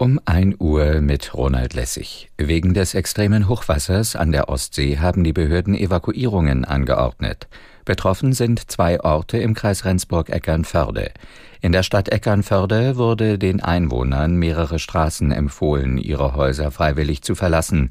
um 0.00 0.18
1 0.24 0.56
Uhr 0.60 1.02
mit 1.02 1.34
Ronald 1.34 1.74
Lessig. 1.74 2.30
Wegen 2.38 2.72
des 2.72 2.94
extremen 2.94 3.48
Hochwassers 3.48 4.16
an 4.16 4.32
der 4.32 4.48
Ostsee 4.48 4.96
haben 4.96 5.24
die 5.24 5.34
Behörden 5.34 5.74
Evakuierungen 5.74 6.64
angeordnet. 6.64 7.48
Betroffen 7.84 8.32
sind 8.32 8.70
zwei 8.70 8.98
Orte 9.00 9.36
im 9.36 9.52
Kreis 9.52 9.84
Rendsburg-Eckernförde. 9.84 11.10
In 11.60 11.72
der 11.72 11.82
Stadt 11.82 12.08
Eckernförde 12.08 12.96
wurde 12.96 13.38
den 13.38 13.60
Einwohnern 13.60 14.36
mehrere 14.36 14.78
Straßen 14.78 15.32
empfohlen, 15.32 15.98
ihre 15.98 16.34
Häuser 16.34 16.70
freiwillig 16.70 17.20
zu 17.20 17.34
verlassen. 17.34 17.90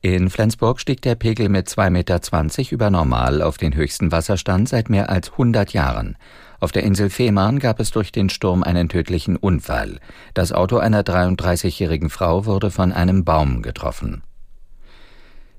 In 0.00 0.30
Flensburg 0.30 0.80
stieg 0.80 1.02
der 1.02 1.14
Pegel 1.14 1.48
mit 1.48 1.68
2,20 1.68 1.90
Meter 1.90 2.72
über 2.72 2.90
Normal 2.90 3.42
auf 3.42 3.58
den 3.58 3.76
höchsten 3.76 4.10
Wasserstand 4.10 4.68
seit 4.68 4.90
mehr 4.90 5.08
als 5.08 5.30
100 5.30 5.72
Jahren. 5.72 6.16
Auf 6.64 6.72
der 6.72 6.84
Insel 6.84 7.10
Fehmarn 7.10 7.58
gab 7.58 7.78
es 7.78 7.90
durch 7.90 8.10
den 8.10 8.30
Sturm 8.30 8.62
einen 8.62 8.88
tödlichen 8.88 9.36
Unfall. 9.36 9.98
Das 10.32 10.50
Auto 10.50 10.78
einer 10.78 11.02
33-jährigen 11.02 12.08
Frau 12.08 12.46
wurde 12.46 12.70
von 12.70 12.90
einem 12.90 13.22
Baum 13.22 13.60
getroffen. 13.60 14.22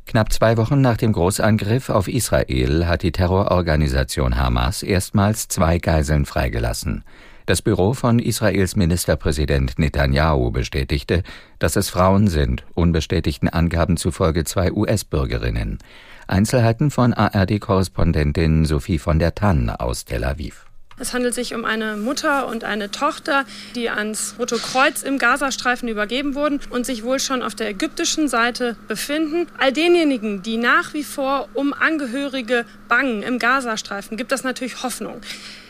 Knapp 0.08 0.34
zwei 0.34 0.58
Wochen 0.58 0.82
nach 0.82 0.98
dem 0.98 1.14
Großangriff 1.14 1.92
auf 1.92 2.08
Israel 2.08 2.88
hat 2.88 3.04
die 3.04 3.12
Terrororganisation 3.12 4.36
Hamas 4.36 4.82
erstmals 4.82 5.48
zwei 5.48 5.78
Geiseln 5.78 6.26
freigelassen. 6.26 7.04
Das 7.46 7.62
Büro 7.62 7.94
von 7.94 8.18
Israels 8.18 8.76
Ministerpräsident 8.76 9.78
Netanyahu 9.78 10.50
bestätigte, 10.50 11.22
dass 11.60 11.76
es 11.76 11.92
Frauen 11.92 12.26
sind, 12.26 12.66
unbestätigten 12.74 13.48
Angaben 13.48 13.98
zufolge 13.98 14.44
zwei 14.44 14.72
US-Bürgerinnen. 14.72 15.78
Einzelheiten 16.26 16.90
von 16.90 17.14
ARD-Korrespondentin 17.14 18.66
Sophie 18.66 18.98
von 18.98 19.20
der 19.20 19.36
Tann 19.36 19.70
aus 19.70 20.06
Tel 20.06 20.24
Aviv. 20.24 20.66
Es 20.98 21.14
handelt 21.14 21.34
sich 21.34 21.54
um 21.54 21.66
eine 21.66 21.98
Mutter 21.98 22.48
und 22.48 22.64
eine 22.64 22.90
Tochter, 22.90 23.44
die 23.76 23.90
ans 23.90 24.36
Rote 24.40 24.56
Kreuz 24.56 25.04
im 25.04 25.18
Gazastreifen 25.18 25.90
übergeben 25.90 26.36
wurden 26.36 26.62
und 26.70 26.86
sich 26.86 27.04
wohl 27.04 27.20
schon 27.20 27.44
auf 27.44 27.54
der 27.54 27.68
ägyptischen 27.68 28.30
Seite 28.30 28.78
befinden. 28.88 29.48
All 29.58 29.74
denjenigen, 29.74 30.42
die 30.42 30.56
nach 30.56 30.94
wie 30.94 31.04
vor 31.04 31.50
um 31.54 31.74
Angehörige 31.74 32.66
bangen 32.88 33.24
im 33.24 33.40
Gazastreifen, 33.40 34.16
gibt 34.16 34.32
es 34.32 34.46
natürlich 34.46 34.84
Hoffnung. 34.84 35.20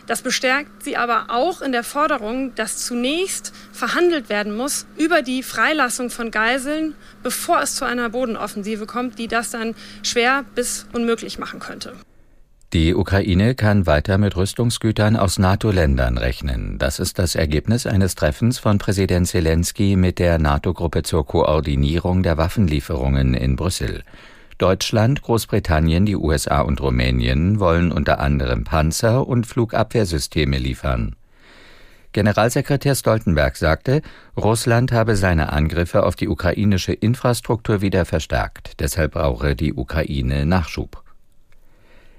Das 0.06 0.22
bestärkt 0.22 0.84
sie 0.84 0.96
aber 0.96 1.26
auch 1.30 1.64
in 1.64 1.72
der 1.72 1.84
Forderung, 1.84 2.54
dass 2.54 2.86
zunächst 2.86 3.52
verhandelt 3.72 4.30
werden 4.30 4.56
muss 4.56 4.86
über 4.96 5.24
die 5.24 5.42
Freilassung 5.42 6.12
von 6.12 6.30
Geiseln, 6.30 6.94
bevor 7.24 7.62
es 7.62 7.74
zu 7.74 7.86
einer 7.86 8.10
Bodenoffensive 8.10 8.86
kommt, 8.86 9.18
die 9.18 9.28
das 9.28 9.50
dann 9.50 9.74
schwer 10.04 10.46
bis 10.54 10.86
unmöglich 10.94 11.40
machen 11.40 11.60
könnte. 11.60 11.94
Die 12.76 12.94
Ukraine 12.94 13.56
kann 13.56 13.86
weiter 13.86 14.18
mit 14.18 14.36
Rüstungsgütern 14.36 15.16
aus 15.16 15.40
NATO-Ländern 15.40 16.18
rechnen. 16.18 16.78
Das 16.78 17.00
ist 17.00 17.18
das 17.20 17.36
Ergebnis 17.36 17.88
eines 17.88 18.16
Treffens 18.16 18.60
von 18.60 18.80
Präsident 18.80 19.30
Zelensky 19.30 19.96
mit 19.96 20.20
der 20.20 20.40
NATO-Gruppe 20.40 21.04
zur 21.04 21.26
Koordinierung 21.26 22.22
der 22.22 22.36
Waffenlieferungen 22.36 23.34
in 23.34 23.56
Brüssel. 23.56 24.04
Deutschland, 24.58 25.22
Großbritannien, 25.22 26.06
die 26.06 26.18
USA 26.18 26.60
und 26.60 26.82
Rumänien 26.82 27.62
wollen 27.62 27.94
unter 27.94 28.20
anderem 28.20 28.66
Panzer 28.66 29.26
und 29.26 29.48
Flugabwehrsysteme 29.48 30.58
liefern. 30.58 31.16
Generalsekretär 32.12 32.96
Stoltenberg 32.96 33.56
sagte, 33.56 34.02
Russland 34.36 34.92
habe 34.92 35.16
seine 35.16 35.54
Angriffe 35.54 36.04
auf 36.04 36.18
die 36.18 36.28
ukrainische 36.28 36.92
Infrastruktur 36.92 37.80
wieder 37.80 38.04
verstärkt, 38.04 38.82
deshalb 38.82 39.14
brauche 39.14 39.56
die 39.56 39.74
Ukraine 39.74 40.46
Nachschub. 40.46 41.05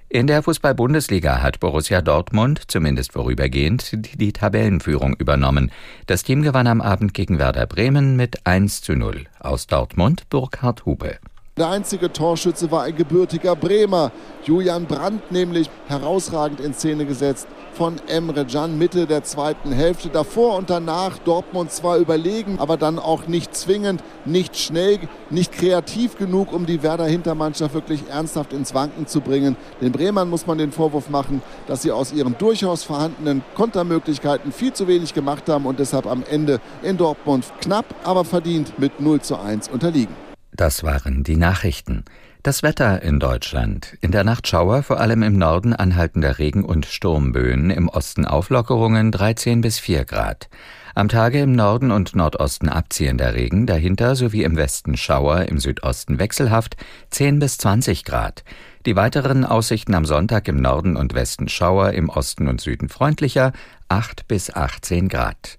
In 0.08 0.28
der 0.28 0.44
Fußball-Bundesliga 0.44 1.42
hat 1.42 1.58
Borussia 1.58 2.00
Dortmund, 2.00 2.62
zumindest 2.68 3.12
vorübergehend, 3.12 3.90
die 3.92 4.32
Tabellenführung 4.32 5.16
übernommen. 5.16 5.72
Das 6.06 6.22
Team 6.22 6.42
gewann 6.42 6.68
am 6.68 6.80
Abend 6.80 7.12
gegen 7.12 7.40
Werder 7.40 7.66
Bremen 7.66 8.14
mit 8.14 8.46
1 8.46 8.82
zu 8.82 8.94
0. 8.94 9.24
Aus 9.40 9.66
Dortmund 9.66 10.30
Burkhard 10.30 10.86
Hupe. 10.86 11.18
Der 11.56 11.70
einzige 11.70 12.12
Torschütze 12.12 12.70
war 12.70 12.84
ein 12.84 12.94
gebürtiger 12.94 13.56
Bremer, 13.56 14.12
Julian 14.44 14.84
Brandt 14.84 15.32
nämlich 15.32 15.70
herausragend 15.88 16.60
in 16.60 16.72
Szene 16.72 17.04
gesetzt 17.04 17.48
von 17.76 17.96
Emre 18.08 18.46
Can 18.46 18.78
Mitte 18.78 19.06
der 19.06 19.22
zweiten 19.22 19.70
Hälfte. 19.70 20.08
Davor 20.08 20.56
und 20.56 20.70
danach 20.70 21.18
Dortmund 21.18 21.70
zwar 21.70 21.98
überlegen, 21.98 22.58
aber 22.58 22.76
dann 22.76 22.98
auch 22.98 23.26
nicht 23.26 23.54
zwingend, 23.54 24.02
nicht 24.24 24.56
schnell, 24.56 24.98
nicht 25.28 25.52
kreativ 25.52 26.16
genug, 26.16 26.52
um 26.52 26.64
die 26.64 26.82
Werder 26.82 27.06
Hintermannschaft 27.06 27.74
wirklich 27.74 28.08
ernsthaft 28.08 28.52
ins 28.52 28.74
Wanken 28.74 29.06
zu 29.06 29.20
bringen. 29.20 29.56
Den 29.80 29.92
Bremern 29.92 30.30
muss 30.30 30.46
man 30.46 30.56
den 30.56 30.72
Vorwurf 30.72 31.10
machen, 31.10 31.42
dass 31.66 31.82
sie 31.82 31.92
aus 31.92 32.12
ihren 32.12 32.38
durchaus 32.38 32.82
vorhandenen 32.82 33.42
Kontermöglichkeiten 33.54 34.52
viel 34.52 34.72
zu 34.72 34.88
wenig 34.88 35.12
gemacht 35.12 35.48
haben 35.48 35.66
und 35.66 35.78
deshalb 35.78 36.06
am 36.06 36.24
Ende 36.30 36.60
in 36.82 36.96
Dortmund 36.96 37.44
knapp, 37.60 37.86
aber 38.04 38.24
verdient 38.24 38.78
mit 38.78 39.00
0 39.00 39.20
zu 39.20 39.38
1 39.38 39.68
unterliegen. 39.68 40.14
Das 40.56 40.82
waren 40.82 41.22
die 41.22 41.36
Nachrichten. 41.36 42.06
Das 42.42 42.62
Wetter 42.62 43.02
in 43.02 43.20
Deutschland. 43.20 43.98
In 44.00 44.10
der 44.10 44.24
Nacht 44.24 44.48
Schauer, 44.48 44.82
vor 44.82 45.00
allem 45.00 45.22
im 45.22 45.36
Norden 45.36 45.74
anhaltender 45.74 46.38
Regen- 46.38 46.64
und 46.64 46.86
Sturmböen, 46.86 47.68
im 47.68 47.90
Osten 47.90 48.24
Auflockerungen 48.24 49.12
13 49.12 49.60
bis 49.60 49.78
4 49.78 50.06
Grad. 50.06 50.48
Am 50.94 51.10
Tage 51.10 51.42
im 51.42 51.52
Norden 51.52 51.90
und 51.90 52.16
Nordosten 52.16 52.70
abziehender 52.70 53.34
Regen, 53.34 53.66
dahinter 53.66 54.16
sowie 54.16 54.44
im 54.44 54.56
Westen 54.56 54.96
Schauer, 54.96 55.42
im 55.42 55.58
Südosten 55.58 56.18
wechselhaft 56.18 56.78
10 57.10 57.38
bis 57.38 57.58
20 57.58 58.04
Grad. 58.04 58.42
Die 58.86 58.96
weiteren 58.96 59.44
Aussichten 59.44 59.94
am 59.94 60.06
Sonntag 60.06 60.48
im 60.48 60.56
Norden 60.56 60.96
und 60.96 61.12
Westen 61.12 61.48
Schauer, 61.50 61.90
im 61.90 62.08
Osten 62.08 62.48
und 62.48 62.62
Süden 62.62 62.88
freundlicher 62.88 63.52
8 63.90 64.26
bis 64.26 64.48
18 64.54 65.10
Grad. 65.10 65.58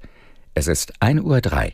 Es 0.55 0.65
ist 0.65 0.93
1.03 1.03 1.21
Uhr. 1.21 1.71